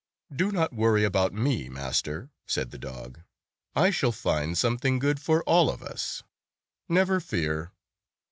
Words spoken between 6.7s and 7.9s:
Never fear."